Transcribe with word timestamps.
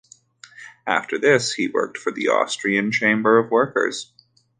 After 0.87 1.19
this, 1.19 1.53
he 1.53 1.67
worked 1.67 1.95
for 1.95 2.11
the 2.11 2.27
Austrian 2.29 2.91
Chamber 2.91 3.37
of 3.37 3.51
Workers. 3.51 4.11